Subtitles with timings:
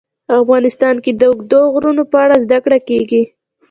[0.41, 3.23] افغانستان کې د اوږده غرونه په اړه زده کړه کېږي.